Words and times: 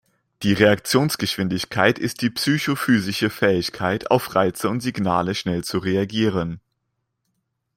Die 0.41 0.53
Reaktionsgeschwindigkeit 0.53 1.99
ist 1.99 2.23
die 2.23 2.31
psychophysische 2.31 3.29
Fähigkeit, 3.29 4.09
auf 4.09 4.33
Reize 4.33 4.67
und 4.67 4.79
Signale 4.79 5.35
schnell 5.35 5.63
zu 5.63 5.77
reagieren. 5.77 6.59